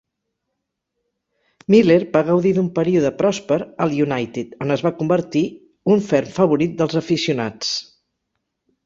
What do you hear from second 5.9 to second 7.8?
un ferm favorit dels aficionats.